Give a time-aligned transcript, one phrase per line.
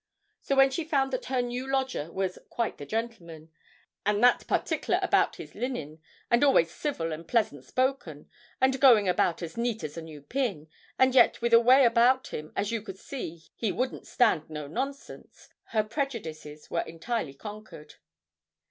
[0.39, 3.51] So when she found that her new lodger was 'quite the gentleman,
[4.03, 5.99] and that partickler about his linen,
[6.31, 8.27] and always civil and pleasant spoken,
[8.59, 10.67] and going about as neat as a new pin,
[10.97, 14.65] and yet with a way about him as you could see he wouldn't stand no
[14.65, 17.93] nonsense,' her prejudices were entirely conquered.